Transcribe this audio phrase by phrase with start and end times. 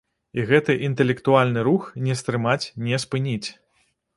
[0.37, 3.49] І гэты інтэлектуальны рух не стрымаць, не спыніць.